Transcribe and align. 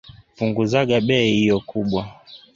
Punguzaga 0.35 0.95
bei 1.07 1.25
iyo 1.43 1.57
kubwa. 1.69 2.01